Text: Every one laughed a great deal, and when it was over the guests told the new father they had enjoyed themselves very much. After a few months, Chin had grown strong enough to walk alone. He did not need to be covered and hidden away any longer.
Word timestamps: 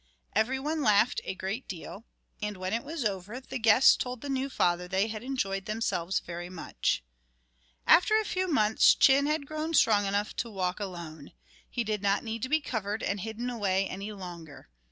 Every 0.35 0.57
one 0.59 0.81
laughed 0.81 1.21
a 1.25 1.35
great 1.35 1.67
deal, 1.67 2.05
and 2.41 2.57
when 2.57 2.73
it 2.73 2.83
was 2.83 3.05
over 3.05 3.39
the 3.39 3.59
guests 3.59 3.95
told 3.95 4.21
the 4.21 4.29
new 4.29 4.49
father 4.49 4.87
they 4.87 5.09
had 5.09 5.21
enjoyed 5.21 5.65
themselves 5.65 6.19
very 6.21 6.49
much. 6.49 7.03
After 7.85 8.19
a 8.19 8.25
few 8.25 8.47
months, 8.47 8.95
Chin 8.95 9.27
had 9.27 9.45
grown 9.45 9.75
strong 9.75 10.07
enough 10.07 10.35
to 10.37 10.49
walk 10.49 10.79
alone. 10.79 11.33
He 11.69 11.83
did 11.83 12.01
not 12.01 12.23
need 12.23 12.41
to 12.41 12.49
be 12.49 12.61
covered 12.61 13.03
and 13.03 13.19
hidden 13.19 13.47
away 13.47 13.87
any 13.87 14.11
longer. 14.11 14.69